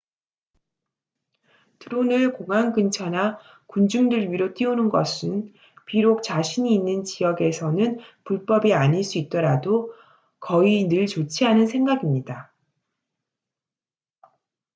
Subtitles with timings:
[1.77, 5.53] 드론을 공항 근처나 군중들 위로 띄우는 것은
[5.85, 9.93] 비록 자신이 있는 지역에서는 불법이 아닐 수 있더라도
[10.39, 12.51] 거의 늘 좋지 않은 생각입니다